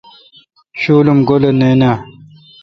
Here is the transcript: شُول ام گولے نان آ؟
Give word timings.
شُول 0.79 1.07
ام 1.11 1.19
گولے 1.27 1.51
نان 1.59 1.81
آ؟ 1.89 1.91